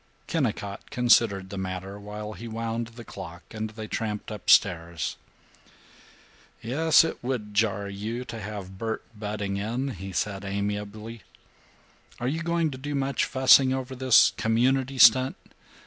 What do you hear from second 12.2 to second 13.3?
you going to do much